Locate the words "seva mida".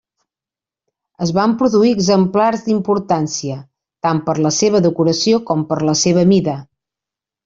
6.05-6.57